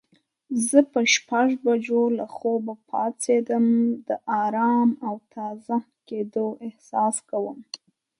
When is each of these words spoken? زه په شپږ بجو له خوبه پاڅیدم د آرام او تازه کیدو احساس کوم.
زه 0.67 0.79
په 0.91 1.01
شپږ 1.13 1.49
بجو 1.65 2.01
له 2.17 2.25
خوبه 2.35 2.73
پاڅیدم 2.89 3.65
د 4.07 4.09
آرام 4.43 4.89
او 5.07 5.15
تازه 5.33 5.77
کیدو 6.07 6.47
احساس 6.65 7.15
کوم. 7.29 7.57